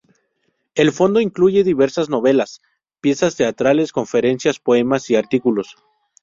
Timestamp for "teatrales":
3.35-3.91